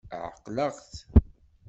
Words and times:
Ɛeqleɣ-t. 0.25 0.91